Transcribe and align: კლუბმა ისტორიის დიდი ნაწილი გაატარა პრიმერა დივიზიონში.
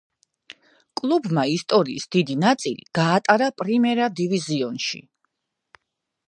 კლუბმა 1.01 1.43
ისტორიის 1.55 2.07
დიდი 2.15 2.37
ნაწილი 2.45 2.87
გაატარა 3.01 3.51
პრიმერა 3.63 4.09
დივიზიონში. 4.21 5.05